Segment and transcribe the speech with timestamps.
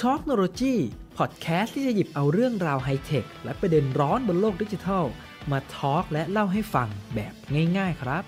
[0.00, 0.74] ทอล์คโนโลยี
[1.18, 5.04] พอดแคสต์ที่จะหยิบเอาเรื่องราวไฮเทคและประเด็นร้อนบนโลกดิจิทัล
[5.50, 7.34] มา talk และเล่าให้ฟังแบบ
[7.78, 8.22] ง่าย ๆ ครับ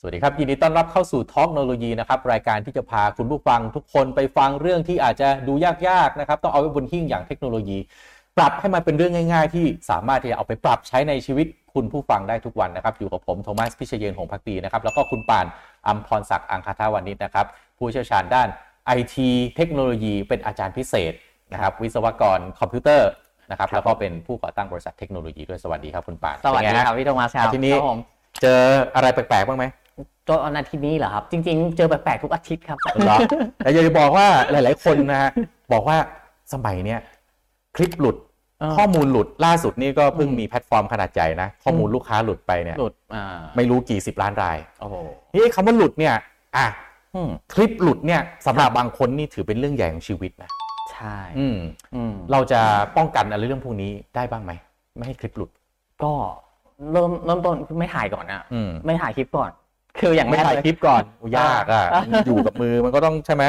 [0.00, 5.52] สวัสดีครับ ยินดีต้อนรับเข้าสู่ท a l k โนโลยีนะครับ รายการที่จะพาคุณผู้ฟังทุกคนไปฟังเรื่องที่อาจจะดู
[5.88, 7.78] ยากๆนะครับต้องเอาไว้บนหิ้งอย่างเทคโนโลยี
[8.36, 15.46] ปรับให้มันเป็นเรื่องง่าย ๆ ที่สามารถที่จะเอาไปปรับใช้ในชีวิตคุณผู้ฟังได้ทุกวันนะครับอยู่กับผมโทมัสพิเชยเยนหงพักดีนะครับแล้วก็คุณปาน
[15.86, 17.46] อัมพรศักดิ์อังคาทาวันนิดนะครับ
[17.78, 18.48] ผู้เชี่ยวชาญด้าน
[18.88, 21.12] ไอทีเทคโนโลยีเป็นอาจารย์พิเศษ
[21.52, 23.10] นะครับวิศวกรคอมพิวเตอร์
[23.50, 28.00] นะครับแล้วก็เป็นผู้ก่อตั้งบริษัทเทคโนโลยีด้วยสวัสดีครับคุณปานสวัสดีเป็นไงครัฮะบพี่โทมัสครับทีนี้ครับผม
[28.42, 28.60] เจอ
[28.94, 29.64] อะไรแปลกๆบ้างไหม
[30.28, 33.18] ตัวอาทิตย์นี้เหรอครับ จริง ๆ เจอแปลกๆทุกอาทิตย์ครับเหรอ
[33.58, 35.30] แต่อยากจะบอกว่าหลาย ๆ คนนะฮะ
[35.72, 35.96] บอกว่า
[36.52, 37.00] สมัยเนี้ย
[37.76, 38.16] คลิปหลุด
[38.60, 43.24] เออข้อมูลหลุดล่าสุดนี่ก็เพิ่งอืมมีแพลตฟอร์มขนาดใหญ่นะ ข้อมูลลูกค้าหลุดไปเนี่ยหลุดอ่า
[43.56, 44.94] ไม่รู้กี่สิบล้านรายโอ้โห
[45.34, 46.14] นี่คำว่าหลุดเนี่ย
[46.56, 46.87] อะอืม
[47.54, 50.50] คลิปหลุดเนี่ยสำหรับบางคนนี่ถือเป็นเรื่องใหญ่ของชีวิตนะ
[50.92, 51.58] ใช่อืม
[51.94, 52.60] อืมเราจะ
[52.96, 54.52] ป้องกันอะไรเรื่องพวกนี้ได้บ้างไหม
[54.96, 55.50] ไม่ให้คลิปหลุด
[56.02, 56.12] ก็
[56.92, 59.50] เริ่มเริ่มต้นไม่ถ่ายก่อนนะอืมไม่ถ่ายคลิปก่อน
[60.00, 61.02] คืออย่างไม่แรกถ่ายเลยคลิปก่อน
[61.38, 61.84] ยากอะ
[62.26, 63.44] อยู่กับมือมันก็ต้องใช่ไหม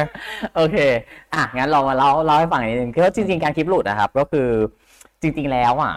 [0.55, 0.77] โอเค
[1.33, 4.47] อะงั้นเรามาเล่าเล่าให้ฟังนิดนึงคือว่าจริง ๆ การคลิปหลุดนะครับ ก็คือ
[5.21, 5.95] จริง ๆ แล้วอะ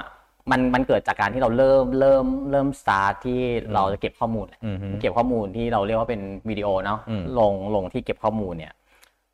[0.51, 3.41] มันมันเกิดจากการที่เราเริ่มเริ่มเริ่มสตาร์ทที่
[3.75, 8.73] เราจะเก็บข้อมูลอืมฮึเก็บข้อมูลที่เราเรียกว่าเป็นวิดีโอเนาะอืมลงลงที่เก็บข้อมูลเนี่ย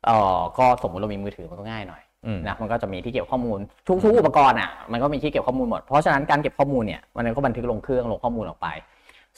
[0.05, 8.67] เอ่อก็สมมติเรามีมือถือมันก็ง่ายหน่อยอืมนะมันก็จะมีที่เก็บข้อมูลทุกทุกอุปกรณ์อะมันก็มีที่เก็บข้อมูลหมดเพราะฉะนั้นการเก็บข้อมูลเนี่ยมันก็บันทึกลงเครื่องลงข้อมูลออกไป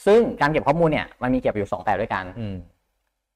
[0.06, 2.56] ซึ่งการเก็บข้อมูลเนี่ยมันมีเก็บอยู่สองแบบด้วยกันอืม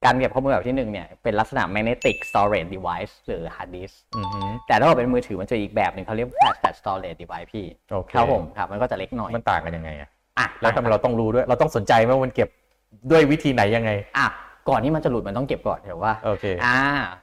[0.05, 10.09] การเก็บข้อมูลแบบที่หนึ่งเนี่ยเป็นลักษณะ magnetic storage device หรือ hard disk อืมฮึแต่ถ้าเกิดเป็นมือถือมันจะอีกแบบหนึ่งเขาเรียก flash flash storage device พี่โอเคครับผมครับมันก็จะเล็กหน่อย มันต่างกันยังไงอะ
[10.39, 12.49] อะแล้วทำไมเราต้องรู้ด้วย เราต้องสนใจไหมว่ามันเก็บ
[13.11, 14.27] ด้วยวิธีไหนยังไงอะ
[14.69, 16.79] ก่อนที่มันจะหลุดมันต้องเก็บก่อนเดี๋ยวว่าโอเคอ่า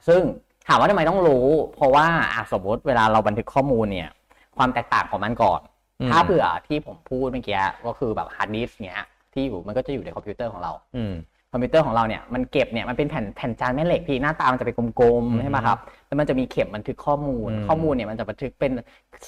[0.07, 0.21] ซึ่ง
[0.67, 4.09] ถามว่าทำไมต้องรู้ เพราะว่าอะสมมติเวลาเราบันทึกข้อมูลเนี่ย
[4.57, 5.61] ความแตกต่างของมันก่อน
[6.01, 9.01] อืมถ้าเผื่อที่ผมพูดเมื่อกี้ก็คือแบบฮาร์ดดิสก์เนี้ย
[9.33, 11.13] ที่อยู่มันก็จะอยู่ในคอมพิวเตอร์ของเราอืม
[11.51, 18.71] คอมพิวเตอร์ของเราเนี่ยมันเก็บเนี่ยมันเป็นแผ่นแผ่นจานแม่เหล็กพี่หน้าตามันจะเป็นกลมอืมๆใช่ไหมครับแล้วมันจะมีเข็มบันทึกข้อมูลอืมข้อมูลเนี่ยมันจะบันทึกเป็น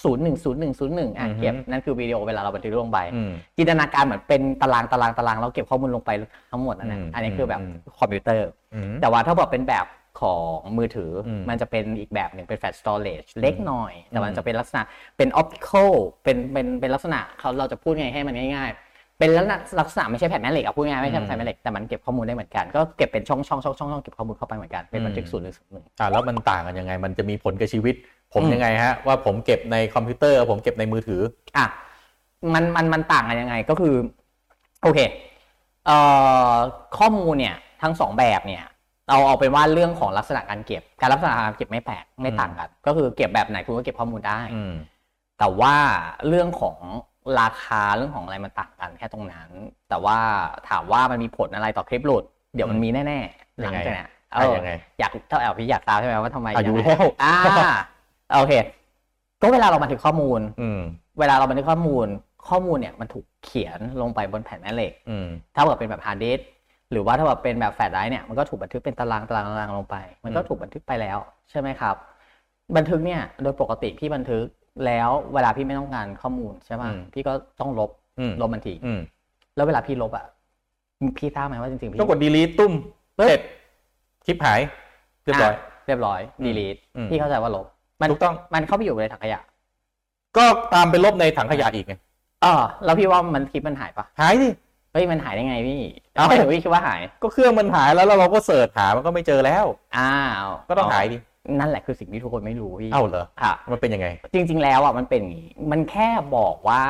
[0.03, 6.11] ศูนย์หนึ่งศูนย์หนึ่งศูนย์หนึ่งอะอืมเก็บนั่นคือวิดีโอเวลาเราบันทึกลงไปอืมจินตนาการเหมือนเป็นตารางตารางตารางแล้วเก็บข้อมูลลงไป
[6.51, 9.85] ทั้งหมดนั่นแหละอืมอันนี้คือแบบอืมคอมพิวเตอร์อืมแต่ว่าถ้าบอกเป็นแบบ
[10.21, 14.81] ของมือถืออมมันจะเป็นอีกแบบหนึ่งเป็น flash storage เล็กหน่อย แต่มันอืมจะเป็นลักษณะ
[15.17, 15.91] เป็น optical
[16.23, 18.86] เป็นเป็นเป็นลักษณะเขาเราจะพูดไงให้มันง่ายๆ
[19.19, 27.95] เป็นลักษณะลักษณะไม่ใช่แผ่นแม่เหล็กอะพูดง่ายๆไม่ใช่แผ่นแม่เหล็กแต่มันเก็บข้อมูลได้เหมือนกันก็เก็บเป็นช่องช่องช่องช่องช่องเก็บข้อมูลเข้าไปเหมือนกันเป็นบันทึกศูนย์หรือศูนย์หนึ่งอ่าแล้วมันต่างกันยังไง มันจะมีผลกับชีวิต
[28.33, 31.21] ผมอืมยังไงฮะว่าผมเก็บในคอมพิวเตอร์ ผมเก็บในมือถือ
[31.57, 31.65] อะ
[32.53, 33.95] มันมันมันต่างกันยังไงก็คือ
[34.83, 34.99] โอเค
[35.85, 35.97] เอ่
[36.51, 36.53] อ
[36.97, 38.63] ข้อมูลเนี่ยทั้งสองแบบเนี่ย
[39.09, 44.73] เราเอาเป็นว่าเรื่องของลักษณะการเก็บ การลักษณะการเก็บไม่แปลกไม่ต่างกัน ก็คือเก็บแบบไหนคุณก็เก็บข้อมูลได้อืม
[45.39, 45.75] แต่ว่า
[46.27, 46.77] เรื่องของ
[47.39, 49.49] ราคาเรื่องของอะไรมันต่างกันแค่ตรงนั้น
[49.89, 50.17] แต่ว่า
[50.69, 52.23] ถามว่ามันมีผลอะไรต่อคลิปหลุด
[52.55, 57.35] เดี๋ยวมันมีแน่ๆหลังจากเนี้ยอะเออยังไงอยากถ้าแบบพี่อยากทราบใช่ไหมว่าทำไมอะอยู่งไงแล้วอ่า
[58.39, 58.53] โอเค
[59.41, 60.81] ก็เวลาเราบันทึกข้อมูล อืม
[61.19, 62.07] เวลาเราบันทึกข้อมูล
[62.49, 66.47] ข้อมูลเนี่ยมันถูกเขียนลงไปบนแผ่นแม่เหล็กอืมถ้าเกิดเป็นแบบฮาร์ดดิสก์
[66.91, 71.17] หรือว่าถ้าเกิดเป็นแบบแฟลชไดรฟ์เนี่ยมันก็ถูกบันทึกเป็นตารางตารางตารางลงไป มันก็อืมถูกบันทึกไปแล้ว
[71.49, 71.95] ใช่ไหมครับ
[72.77, 74.45] บันทึกเนี่ยโดยปกติพี่บันทึก
[74.85, 76.83] แล้วเวลาพี่ไม่ต้องการข้อมูลใช่ไหม
[77.13, 77.89] พี่ก็ต้องลบ
[78.19, 78.99] อืมลบมันทีอืม
[79.55, 80.25] แล้วเวลาพี่ลบอะ
[81.17, 82.73] พี่ทราบไหมว่าจริงๆพี่ก็กด delete ตุ้ม
[83.17, 83.41] ปึ๊บเสร็จ
[84.25, 84.59] คลิปหาย
[85.23, 87.65] เรียบร้อยะเรียบร้อยอืม delete อืมพี่เข้าใจว่าลบ
[88.01, 89.39] มันถูกต้องมันเข้าไปอยู่ในถังขยะ
[90.37, 91.93] ก็ตามไปลบในถังขยะอีกไง
[92.41, 94.49] เออแล้วพี่ว่ามันคลิปมันหายปะหายดิ
[94.93, 95.81] เฮ้ยมันหายได้ไงพี่
[96.13, 99.65] เอ้าไม่ถึงพี่คิดว่าหาย ก็เครื่องมันหายแล้วแล้วเราก็เสิร์ชหามันก็ไม่เจอแล้ว
[99.97, 100.13] อ้า
[100.45, 101.17] วก็ต้องหายดิ
[101.59, 106.83] นั่นแหละคือสิ่งที่ทุกคนไม่รู้พี่ เอ้าเหรอค่ะ มันเป็นยังไง จริง ๆ แล้วอะมันเป็นอย่างงี้มันแค่บอกว่า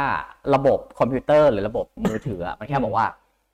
[0.56, 3.06] ระบบคอมพิวเตอร์หรือระบบมือถืออะมันแค่บอกว่า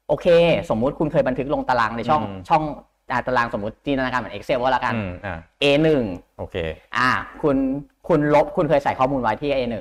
[0.07, 0.27] โอเค
[0.69, 2.63] สมมุติคุณเคยบันทึกลงตารางในช่องอืม ช่อง
[3.11, 5.87] อ่าตารางสมมติจินตนาการเหมือน Excel ว่าละกัน อืมอ่า A1
[6.37, 6.55] โอเค
[6.97, 7.09] อ่า
[7.41, 7.57] คุณ
[8.07, 9.75] คุณลบคุณเคยใส่ข้อมูลไว้ที่ A1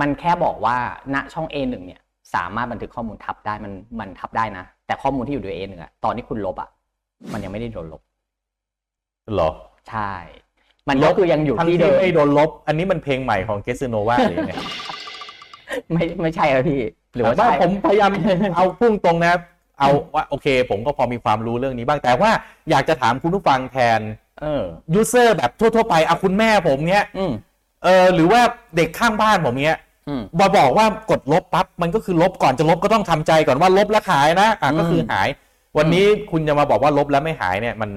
[0.00, 0.76] มันแค่บอกว่า
[1.14, 2.00] ณช่อง A1 เนี่ย
[2.34, 6.68] สามารถบันทึกข้อมูลทับได้มันมันทับได้นะ แต่ข้อมูลที่อยู่ใน A1 อะตอนที่คุณลบอะ
[7.32, 8.02] มันยังไม่ได้โดนลบ
[9.34, 9.50] เหรอ
[9.90, 10.12] ใช่
[10.88, 14.52] มันก็คือยังอยู่ทั้งที่ที่เดิมไม่โดนลบ อันนี้มันเพลงใหม่ของเกสโนวาหรือยังไง
[15.92, 16.80] ไม่ไม่ใช่ครับพี่
[17.14, 18.10] หรือว่าแต่ใช่ผมพยายาม
[18.56, 19.34] เอาพุ่งตรงนะ
[19.78, 22.30] เอาว่าโอเค ผมก็พอมีความรู้เรื่องนี้บ้างแต่ว่า
[22.70, 24.00] อยากจะถามคุณผู้ฟังแทน
[24.40, 24.62] เออ
[24.94, 27.32] ยูเซอร์แบบทั่ว ๆ ไปเอาคุณแม่ผมเนี้ยอืม
[27.84, 28.40] เออหรือว่า
[28.76, 29.78] เด็กข้างบ้านผมเนี้ย
[30.08, 35.28] อืมบอบอกว่ากดลบปั๊บมันก็คือลบก่อนจะลบก็ต้องทำใจก่อนว่าลบแล้วหายนะอะอืมก็คือหาย
[35.78, 37.90] วันนี้คุณจะมาบอกว่าลบแล้วไม่หายเนี่ย มัน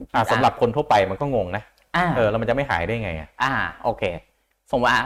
[0.00, 1.62] อะอะสำหรับคนทั่วไปมันก็งงนะ
[1.96, 3.52] อ่าเออแล้วมันจะไม่หายได้ไงอะอ่า
[3.84, 4.02] โอเค
[4.70, 4.98] สมมติว่า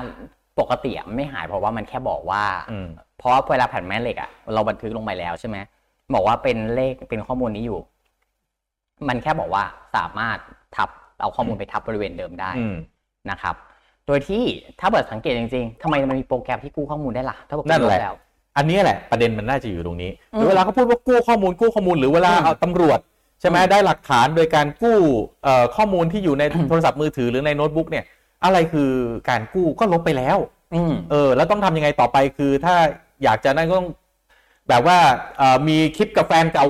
[0.61, 5.57] ปกติอะไม่หายเพราะว่ามันแค่บอกว่า อืมเพราะว่าเวลาแผ่นแม่เหล็กอะเราบันทึกลงไปแล้วใช่ไหม
[6.15, 7.79] บอกว่าเป็นเลขเป็นข้อมูลนี้อยู่
[9.09, 9.63] มันแค่บอกว่า
[9.97, 10.39] สามารถ
[10.77, 10.89] ทับ
[11.21, 12.77] เอาข้อมูลไปทับบริเวณเดิมได้อืม
[13.31, 13.55] นะครับ
[14.07, 14.43] โดยที่
[14.81, 18.17] ถ้าเปิดสังเกตจริงๆทำไมมันมีโปรแกรมที่กู้ข้อมูลได้ล่ะ ถ้าบอกนั่นแหละ แล้ว
[18.57, 22.99] อันนี้แหละประเด็นมันน่าจะอยู่ตรงนี้อืมหรือเวลาเขาพูดว่ากู้ข้อมูลกู้ข้อมูลหรือเวลาอืม เอาตำรวจ
[23.43, 24.99] ใช่ไหมอืมได้หลักฐานโดยการกู้
[25.45, 28.05] เอ่อข้อมูลที่อยู่ในโทรศัพท์มือถือหรือในโน้ตบุ๊กเนี่ย
[28.45, 28.91] อะไรคือ
[29.29, 30.39] การกู้ก็ลบไปแล้ว
[30.75, 32.77] อืมเออ แล้วต้องทำยังไงต่อไปคือถ้า
[33.25, 33.89] อยากจะนั่นก็ต้อง
[34.69, 34.99] แบบว่า
[35.39, 36.67] เอ่อมีคลิปกับแฟนเก่า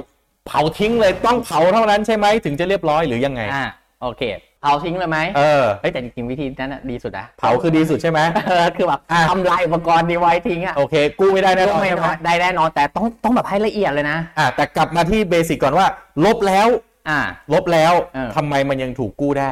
[0.47, 3.67] เผาทิ้งเลยต้องเผาเท่านั้นใช่ไหมถึงจะเรียบร้อยหรือยังไงอ่า
[4.03, 4.23] โอเค
[4.63, 15.87] เผาทิ้งเลยไหมเออเฮ้ยแต่จริงๆวิธีนั้นนะดีสุดนะเผาคือดีสุดใช่ไหมเออคือแบบอะทำลายอุปกรณ์ดีไว้ทิ้งอะโอเคกู้ไม่ได้แน่นอนไม่ใช่ไหมได้แน่นอนแต่ต้องต้องแบบให้ละเอียดเลยนะอะแต่กลับมาที่เบสิกก่อนว่า
[16.25, 16.69] ลบแล้ว
[17.09, 17.21] อ่า
[17.53, 19.51] ลบแล้วเออทำไมมันยังถูกกู้ได้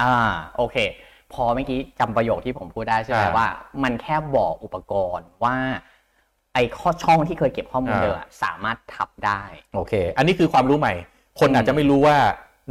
[0.00, 0.14] อ่า
[0.56, 0.76] โอเค
[1.32, 3.48] พอเมื่อกี้จำประโยคที่ผมพูดได้ใช่ไหมอ่าว่า
[3.82, 5.56] มันแค่บอกอุปกรณ์ว่า
[6.54, 9.42] ไอ้ข้อช่องที่เคยเก็บข้อมูลอ่าเดิมอะสามารถทับได้
[9.74, 10.94] โอเค อันนี้คือความรู้ใหม่
[11.40, 12.16] คนอืมอาจจะไม่รู้ว่า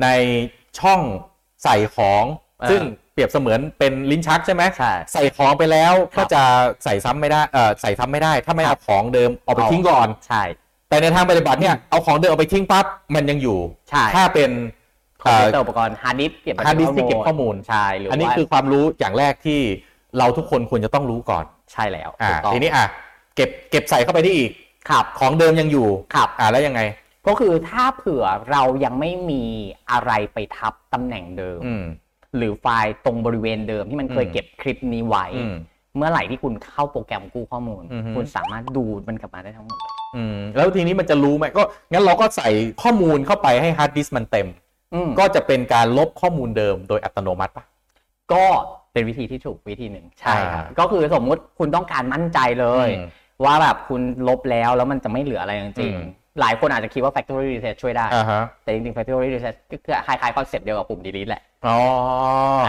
[0.03, 0.07] ใน
[0.80, 1.01] ช่อง
[1.63, 2.24] ใส่ของ
[2.62, 2.81] อ่าซึ่ง
[3.13, 6.44] เปรียบเสมือนเป็นลิ้นชักใช่ไหมใช่ใส่ของไปแล้วครับก็จะ
[6.83, 10.44] ใส่ซ้ำไม่ได้เอ่อใส่ซ้ำไม่ได้ ถ้าไม่ครัเอาของเดิมเอาไปทิ้งก่อนใช่
[10.89, 14.51] แต่ในทางปฏิบัติเนี่ยเอาของเดิมเอาไปทิ้งปั๊บมันยังอยู่ใช่ถ้าเป็น
[15.21, 19.59] คอมพิวเตอร์อุปกรณ์ฮาร์ดดิสก์เก็บฮาร์ดดิสก์ที่เก็บข้อมูลใช่หรืออันนี้ว่าคือความรู้อย่างแรกที่
[20.18, 22.86] เราทุกคนควรจะต้องรู้ก่อนใช่แล้วอ่าถูกต้องทีนี้อะ
[23.36, 24.51] เก็บเก็บใส่เข้าไปได้อีก
[24.89, 26.81] ครับของเดิมยังอยู่ครับอ่าแล้วยังไง
[27.28, 29.44] ก็คือถ้าเผื่อเรายังไม่มี
[29.92, 31.86] อะไรไปทับตำแหน่งเดิมอืม
[32.38, 35.56] หรือไฟล์ตรงบริเวณเดิมที่มันเคยอืมเก็บคลิปนี้ไว้อืม
[35.98, 42.50] เมื่อไหร่ที่คุณเข้าโปรแกรมกู้ข้อมูลอือฮึคุณสามารถดูมันกลับมาได้ทั้งหมดเลยอืมแล้วทีนี้มันจะรู้ไหมก็งั้นเราก็ใส่
[42.84, 44.48] ข้อมูลเข้าไปให้ฮาร์ดดิสก์มันเต็ม
[44.94, 47.66] อืมก็จะเป็นการลบข้อมูลเดิมโดยอัตโนมัติปะ
[48.34, 48.44] ก็
[48.94, 53.08] เป็นวิธีที่ถูกวิธีหนึ่งใช่ครับอ่าก็คือสมมุติคุณต้องการมั่นใจเลยอืม
[53.46, 61.77] ว่าแบบคุณลบแล้วแล้วมันจะไม่เหลืออะไรจริงอืมๆ หลายคนอาจจะคิดว่า factory reset ช่วยได้อ่าฮะแต่จริงๆ factory reset ก็คือคล้ายๆ concept เดียวกับปุ่ม delete แหละ อ๋อ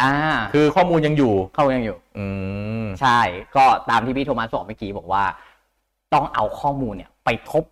[0.00, 0.14] อ่า
[0.54, 2.26] คือข้อมูลยังอยู่เขายังอยู่ อื
[2.84, 3.20] ม ใช่
[3.56, 5.24] ก็ตามที่พี่โทมัสบอกเมื่อกี้บอกว่า
[6.14, 7.64] ต้องเอาข้อมูลเนี่ย ไปทับ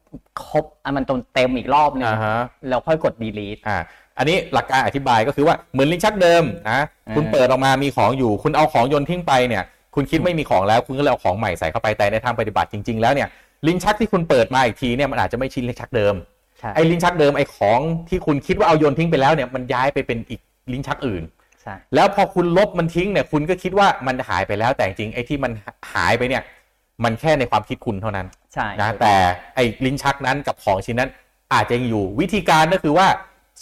[0.48, 3.78] ครับอันตรงมันเต็มอีกรอบหนึ่งอ่าฮะแล้วค่อยกด delete อ่า
[4.18, 13.28] อันนี้หลักการอธิบายก็คือว่าเหมือนลิ้นชักเดิมนะอ่าคุณเปิดออกมามีของอยู่ คุณเอาของโยนทิ้งไปเนี่ย คุณคิดไม่มีของแล้ว คุณก็เลยเอาของใหม่ใส่เข้าไปแต่ในทางปฏิบัติจริง ๆ แล้วเนี่ย
[13.66, 16.14] ลิ้นชักที่คุณเปิดมาอีกทีเนี่ยมันอาจจะไม่ใช่ลิ้นชักเดิม
[16.58, 20.40] ใช่ไอ้ลิ้นชักเดิมไอ้ของที่คุณคิดว่าเอาโยนทิ้งไปแล้วเนี่ยมันย้ายไปเป็นอีก
[20.72, 21.22] ลิ้นชักอื่น
[21.62, 25.52] ใช่แล้วพอคุณลบมันทิ้งเนี่ยคุณก็คิดว่ามันหายไปแล้วแต่จริงๆไอ้ที่มัน
[25.92, 26.42] หายไปเนี่ย
[27.04, 29.14] มันแค่ในความคิดคุณเท่านั้นใช่นะแต่
[29.54, 31.10] ไอ้ลิ้นชักนั้นกับของชิ้นนั้น
[31.54, 33.06] อาจจะยังอยู่วิธีการก็คือว่า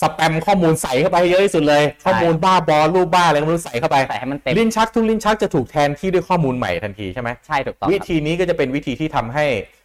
[0.01, 9.80] สแปมข้อมูลใส่เข้าไปให้เยอะที่สุดเลย ข้อมูลบ้าบอรูปบ้าอะไรก็ไม่รู้ใส่เข้าไปแต่ให้มันเต็มลิ้นชักทุกลิ้นชักจะถูกแทนที่ด้วยข้อมูลใหม่ทันทีใช่ไหมใช่ถูกต้องวิครับธีนี้ก็จะเป็นวิธีที่ทำให้เอ่อ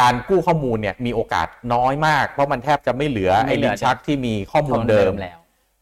[0.00, 5.38] การกู้ข้อมูลเนี่ยมีโอกาสน้อยมาก เพราะมันแทบจะไม่เหลือไม่ไอ้เหลืลิ้นชักที่มีข้อมูลเดิมแล้ว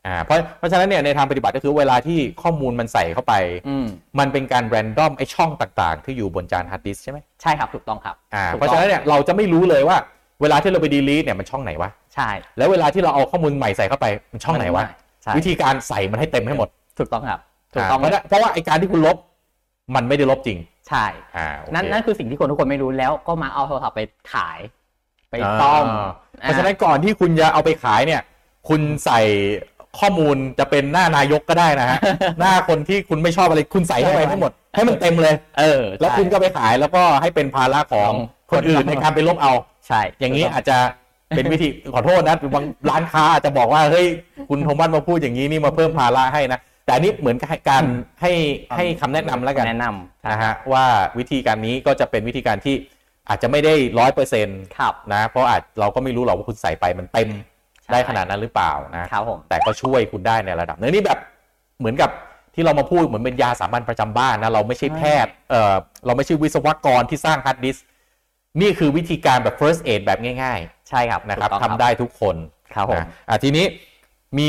[0.07, 3.35] อ่าเพราะเพราะฉะนั้นเนี่ยในทางปฏิบัติก็คือเวลาที่ข้อมูลมันใส่เข้าไป
[3.69, 3.87] อืม
[4.19, 9.97] มันเป็นการ random ไอ้ช่องต่างๆ ที่อยู่บนจานฮาร์ดดิสก์ใช่ไหมใช่ครับถูกต้องครับอ่าถูกต้องเพราะฉะนั้นเนี่ยเราจะไม่รู้เลยว่า
[10.43, 14.85] เวลาที่เราไป delete เนี่ยมันช่องไหนวะใช่ แล้วเวลาที่เราเอาข้อมูลใหม่ใส่เข้าไปมันช่องไหนวะ
[15.23, 17.41] ใช่วิธีการใส่มันให้เต็มให้หมด ถูกต้องครับ
[17.75, 19.17] ถูกต้องอ่าเพราะฉะนั้นเพราะว่าไอ้การที่คุณลบ
[19.95, 24.01] มันไม่ได้ลบจริง ใช่อ่าโอเคนั่นนั่นคือสิ่งที่คนทุกคนไม่รู้แล้วก็มาเอาโทรศัพท์ไป
[24.33, 24.59] ขาย
[25.31, 28.23] ไปซ่อมอ่าเพราะฉะนั้นก่อนที่คุณจะเอาไปขายเนี่ย
[28.69, 29.21] คุณใส่
[29.99, 31.99] ข้อมูลจะเป็นหน้านายกก็ได้นะฮะ
[32.41, 38.13] หน้าคนที่คุณไม่ชอบอะไรคุณใส่เข้าไปทั้งหมด ให้มันเต็มเลย เออ แล้วใช่คุณก็ไปขายแล้วก็ให้เป็นภาระของ
[38.51, 39.53] ของคนอื่นคนในการไปลบเอา
[39.87, 40.77] ใช่ อย่างนี้อาจจะ
[41.37, 44.07] เป็นวิธีขอโทษนะบางร้านค้าอาจจะบอกว่าเฮ้ย
[44.49, 47.85] คุณโทมัสมาพูดอย่างนี้นี่มาเพิ่มภาระให้นะ แต่อันนี้เหมือนกับการ
[48.21, 48.33] ให้
[48.77, 50.85] ให้คำแนะนำแล้วกันแนะนำนะฮะว่า
[51.19, 52.75] วิธีการนี้ก็จะเป็นวิธีการที่
[53.29, 57.29] อาจจะไม่ได้ร้อยเปอร์เซ็นต์ครับนะเพราะอาจเราก็ไม่รู้หรอกว่าคุณใส่ไปมันเต็ม
[57.83, 61.19] ใช่ได้ขนาดนั้นหรือเปล่านะครับผมแต่ก็ช่วยคุณได้ในระดับหนึ่งนี่แบบ
[61.79, 62.11] เหมือนกับ
[62.55, 65.75] ที่เรามาพูดเหมือนเป็นยาสามัญประจำบ้านนะเราไม่ใช่แพทย์เออ
[66.07, 67.87] เราไม่ใช่วิศวกรที่สร้างฮาร์ดดิสก์
[68.61, 72.37] นี่คือวิธีการแบบ first aid แบบง่ายๆใช่ครับนะครับถูกต้องทำได้ทุกคน
[72.75, 73.65] ครับผมนะอะทีนี้
[74.39, 74.49] มี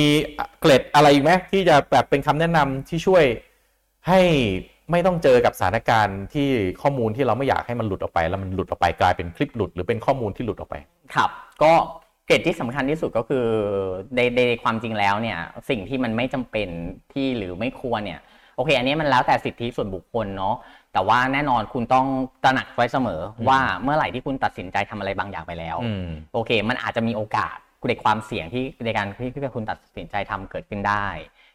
[0.59, 3.23] เกร็ดอะไรอีกไหมที่จะแบบเป็นคำแนะนำที่ช่วย
[4.07, 4.21] ให้
[4.91, 6.47] ไม่ต้องเจอกับสถานการณ์ที่
[6.81, 10.75] ข้อมูลที่เราไม่อยากให้มันหลุดออกไป แล้วมันหลุดออกไปกลายเป็นคลิปหลุดหรือเป็นข้อมูลที่หลุดออกไป
[11.15, 11.29] ครับ
[11.63, 11.73] ก็
[12.27, 13.45] เกร็ดที่สำคัญที่สุดก็คือ
[14.15, 16.67] ในในความจริงแล้วเนี่ยสิ่งที่มันไม่จำเป็น
[17.13, 18.21] ที่หรือไม่ควรเนี่ย
[18.55, 20.55] โอเค อันนี้มันแล้วแต่สิทธิส่วนบุคคลเนาะ
[20.93, 22.05] แต่ว่าแน่นอนคุณต้อง
[22.43, 27.57] ตระหนักไว้เสมอว่าเมื่อไหร่ที่คุณตัดสินใจทำอะไรบางอย่างไปแล้วอืมโอเค มันอาจจะมีโอกาส
[27.87, 31.07] ในความเสี่ยงที่ในการที่ที่คุณตัดสินใจทำเกิดขึ้นได้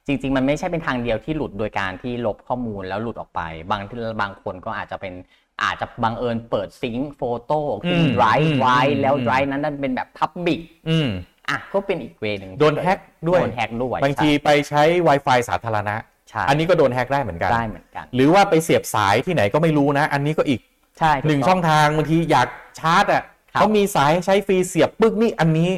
[0.06, 3.82] จริง ๆ มันไม่ใช่เป็นทางเดียวที่หลุดโดยการที่ลบข้อมูลแล้วหลุดออกไป บาง
[4.20, 5.14] บางคนก็อาจจะเป็น
[5.62, 11.08] อาจจะบังเอิญเปิดซิงค์โฟโต้ขึ้นอืมไดรอืฟ์มไว้อืมแล้วอืมไดรฟ์นั้นเป็นแบบพับบิกอืม
[11.48, 12.98] อะก็เป็นอีกเวย์หนึ่งโดนแฮ็ก
[13.28, 15.96] ด้วยโดนแฮ็กด้วยบางทีไปใช้ Wi-Fi สาธารณะ
[16.28, 20.60] ใช่อันนี้ก็โดนแฮ็กได้เหมือนกันได้เหมือนกัน หรือว่าไปเสียบสายที่ไหนก็ไม่รู้นะ อันนี้ก็อีก
[20.98, 22.48] ใช่ถูกหนึ่งต้ช่องทางบางทีอยาก
[22.78, 25.70] ชาร์จอะครับเขามีสายให้ใช้ฟรีเสียบปึ๊กนี่อันนี้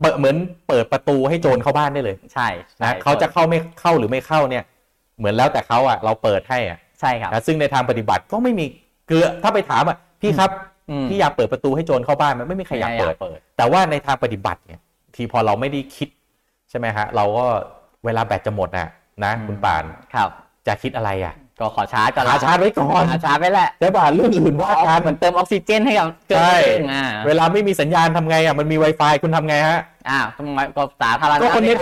[0.00, 0.36] เปิดเหมือน
[0.68, 4.64] เปิดประตูให้โจรเข้าบ้านได้เลยใช่ใช่นะเขาจะเข้าไม่เข้าหรือไม่เข้าเนี่ย
[5.18, 8.64] เหมือนแล้วแต่เขาอะเราเปิดให้อะใช่ครับนะซึ่งในทางปฏิบัติก็ไม่มี
[9.08, 10.50] คือถ้าไปถามอะพี่ครับ
[10.90, 14.80] อืมพี่อยากเปิดประตูให้โจรเข้าบ้านมันไม่มีใครอยากเปิดเปิด แต่ว่าในทางปฏิบัติเนี่ย
[15.14, 16.08] ทีพอเราไม่ได้คิด
[16.70, 17.46] ใช่ไหมฮะเราก็
[18.04, 18.90] เวลาแบตจะหมดน่ะ
[19.24, 19.84] นะ คุณป่าน
[20.14, 20.30] ครับ
[20.66, 31.76] จะคิดอะไรอะ ก็ขอชาร์จก่อนหาชาร์จไว้ก่อนหาชาร์จไว้แหละใช่ป่ะเรื่องอื่นว่ากัน เหมือนเติมออกซิเจนให้กับเกินใช่เองอ่าเวลาไม่มีสัญญาณทำไงอะมันมี Wi-Fi คุณทำไงฮะอ่าทำไมก็สาธารณะก็ connect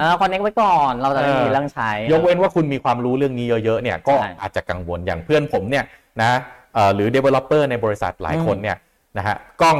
[0.00, 5.84] เออ connect ไว้ก่อนเราจะได้มีเออเรื่องใช้ ยกเว้นว่าคุณมีความรู้เรื่องนี้เยอะๆเนี่ยก็ใช่อาจจะกังวลอย่างเพื่อนผมเนี่ย
[6.20, 6.30] นะ
[6.74, 8.76] เอ่อหรือ developer ในบริษัทหลายอืมคนเนี่ย
[9.18, 9.78] นะฮะกล้อง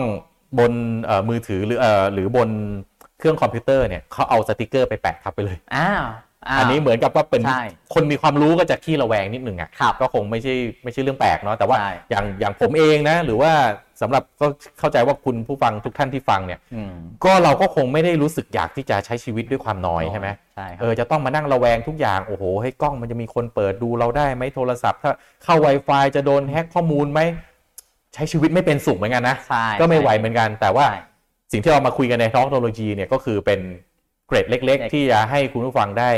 [0.59, 0.73] บน
[1.05, 2.49] เอ่อมือถือหรือเอ่อหรือบน
[3.19, 6.05] เครื่องคอมพิวเตอร์เนี่ยเขาเอาสติกเกอร์ไปแปะทับไปเลย อ้าวาว
[6.59, 13.53] อันนี้เหมือนกับว่าเป็นใช่คนมีความรู้ก็จะขี้ระแวงนิดนึงอะครับก็คงไม่ใช่ไม่ใช่เรื่องแปลกเนาะแต่ว่าใช่อย่างอย่างผมเองนะ หรือว่า
[14.01, 14.47] สำหรับก็
[14.79, 16.95] เข้าใจว่าคุณผู้ฟังทุกท่านที่ฟังเนี่ยอืม
[17.25, 25.13] ก็เราก็คงไม่ได้รู้สึกอยากที่จะใช้ชีวิตด้วยความน้อยใช่ไหมใช่คเอรับอจะต้องมานั่งระแวงทุกอย่าง โอ้โหให้กล้องมันจะมีคนเปิดดูเราได้ไหมโทรศัพท์ ถ้า
[25.45, 27.21] เข้า Wi-Fi จะโดนแฮ็กข้อมูลไหม
[28.15, 31.01] ใช้ชีวิตไม่เป็นสุขเหมือนกันนะใช่ก็ไม่ไหวเหมือนกัน แต่ว่าใช่
[31.53, 33.61] สิ่งที่เรามาคุยกันในเทคโนโลยีเนี่ยก็คือเป็น
[34.33, 36.11] เกรดเล็กเล็ก ๆ ที่จะให้คุณผู้ฟังได้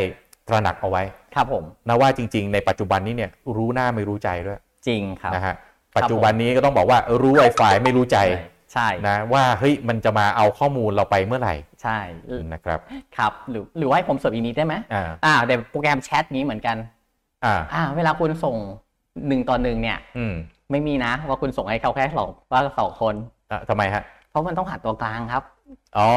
[0.48, 1.02] ตระหนักเอาไว้
[1.34, 5.54] ครับผมนะว่าจริง ๆ ในปัจจุบันนี้เนี่ยรู้หน้าไม่รู้ใจด้วย จริงครับนะฮะ
[5.96, 8.18] ปัจจุบันนี้ก็ต้องบอกว่ารู้ Wi-Fi ไม่รู้ใจ
[8.72, 11.98] ใช่นะว่าเฮ้ยมันจะมาเอาข้อมูลเราไปเมื่อไหร่ ใช่
[12.52, 12.78] นะครับ
[13.16, 16.76] ครับหรือหรือว่าให้ผมเสิร์ฟอีกนิดได้ไหมอ่าอ่าแต่โปรแกรมแชทนี้เหมือนกัน
[17.44, 18.56] อ่าอ่า เวลาคุณส่ง
[19.28, 20.34] หนึ่งต่อหนึ่งเนี่ย อืม
[20.70, 23.14] ไม่มีนะ ว่าคุณส่งให้เขาแค่สองว่าสองคน
[23.50, 25.42] อะทำไมฮะเพราะมันต้องหาตัวกลางครับ
[25.98, 26.10] อ๋อ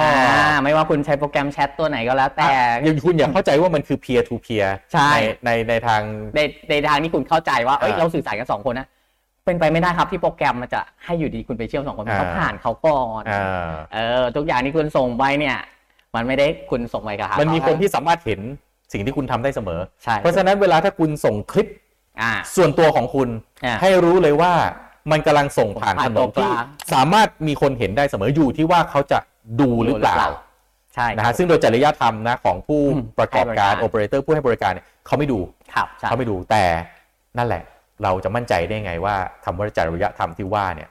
[0.00, 2.46] ออ่าไม่ว่าคุณใช้โปรแกรมแชทตัวไหนก็แล้ว แต่
[2.82, 5.10] อย่าคุณอย่าเข้าใจว่ามันคือ peer to peer ใช่
[5.44, 6.02] ในในทาง
[6.36, 8.86] ในในทางที่คุณเข้าใจว่าเอ้ยอ่าเราสื่อสารกันสองคนนะ
[9.44, 15.56] เป็นไปไม่ได้ครับที่โปรแกรมมันจะให้อยู่ดีคุณไปเชื่อมสองคนมันต้องอ่าผ่านเขาก่อนอ่าเออทุกอย่างที่คุณส่งไปเนี่ย
[16.14, 18.40] มันไม่ได้คุณส่งไปกับหามันมีเขาคนที่สามารถเห็น
[18.92, 21.66] สิ่งที่คุณทำได้เสมอใช่เพราะฉะนั้นเวลาถ้าคุณส่งคลิป
[22.22, 23.28] อ่าส่วนตัวของคุณ
[23.64, 24.52] อ่าให้รู้เลยว่า
[25.10, 29.18] มันกำลังส่งผ่านผ่าถนนตัวนที่กลางสามารถมีคนเห็นได้เสมออยู่ที่ว่าเขาจะ
[29.60, 30.16] ดูหรือเปล่า
[30.94, 35.38] ใช่นะฮะซึ่งโดยจริยธรรมนะของผู้อืมประกอบการให้บริการโอเปอเรเตอร์ผู้ให้บริการเนี่ยเขาไม่ดู
[35.74, 36.64] ครับใช่เขาไม่ดูแต่
[37.38, 37.62] นั่นแหละ
[38.02, 40.88] เราจะมั่นใจได้ไงว่าคำว่าจริยธรรมที่ว่าเนี่ย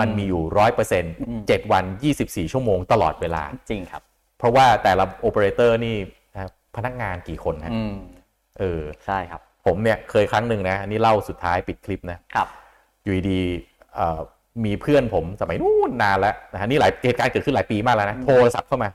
[0.00, 1.14] มันมีอยู่ร้อยเปอร์เซ็นต์
[1.48, 1.84] เจ็ดวัน
[2.18, 4.02] 24ชั่วโมงตลอดเวลาจริงครับ
[4.38, 5.96] เพราะว่าแต่ละโอเปอเรเตอร์นี่
[6.34, 7.96] นะพนักงานกี่คนนะอืม
[8.58, 12.48] เออใช่ครับ ผมเนี่ยเคยครั้งหนึ่งนะอันนี้เล่าสุดท้ายปิดคลิปนะครับ
[13.02, 14.20] อยู่ดีๆเอ่อ
[14.64, 18.88] มีเพื่อนผมสมัยนู้นนานแล้วนะฮะนี่หลายเหตุการณ์เกิดขึ้นหลายปีมากแล้วนะโทรศัพท์เข้ามา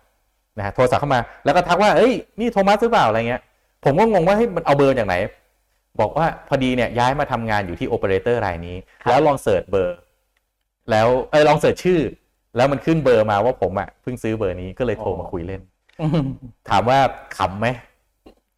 [0.57, 3.41] นะฮะโทรศัพท์เข้ามาแล้วก็ทักว่าเอ้ยนี่โทมัสหรือเปล่าอะไรเงี้ย
[3.85, 5.15] ผมก็งงว่าเฮ้ยมันเอาเบอร์จากไหน
[5.99, 9.97] บอกว่าพอดีเนี่ยย้ายมาทำงานอยู่ที่โอเปอเรเตอร์รายนี้ครับแล้วลอง search เบอร์
[10.91, 11.99] แล้วเออลองเสิร์ชชื่อ
[12.57, 15.61] แล้วมันขึ้นเบอร์มาว่าผมอะเพิ่งซื้อเบอร์นี้ก็เลยโทรมาคุยเล่น
[16.69, 16.99] ถามว่า
[17.37, 17.67] ขำไหม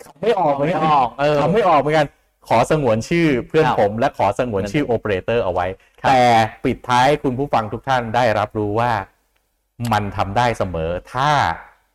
[0.03, 2.07] ขำไม่ออกเหมือนกันไม่ออกเออขำไม่ออกเหมือนกัน
[2.49, 5.65] ขอสงวนชื่อเพื่อนครับผม และขอสงวนชื่อโอเปอเรเตอร์เอาไว้
[6.01, 6.23] ครับแต่
[6.65, 8.91] ปิดท้ายคุณผู้ฟังทุกท่านได้รับรู้ว่า
[9.93, 11.29] มันทำได้เสมอถ้า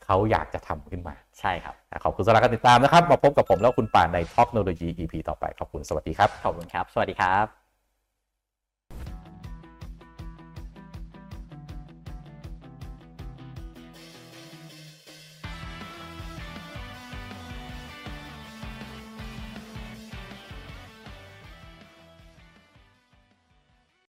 [0.04, 7.63] เขาอยากจะทำขึ้นมา ใช่ครับ ขอบคุณสำหรับการติดตามนะครับ มาพบกับผมแล้วคุณป่านในเทคโนโลยี EP ต่อไป ขอบคุณ สวัสดีครับ ขอบคุณครับ สวัสดีครับ